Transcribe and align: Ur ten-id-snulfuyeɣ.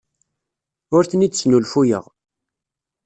Ur 0.95 1.03
ten-id-snulfuyeɣ. 1.09 2.05